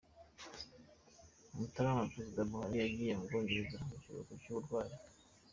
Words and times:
Mutarama: 1.55 2.11
Perezida 2.13 2.47
Buhari 2.49 2.75
yagiye 2.83 3.11
mu 3.17 3.23
Bwongereza 3.27 3.75
mu 3.87 3.95
karuhuko 4.01 4.33
k’ 4.41 4.45
uburwayi. 4.51 4.93